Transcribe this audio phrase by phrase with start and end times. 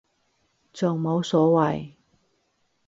[0.73, 1.93] 仲冇所謂